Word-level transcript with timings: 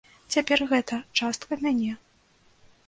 Цяпер 0.35 0.63
гэта 0.71 0.99
частка 1.21 1.59
мяне. 1.67 1.91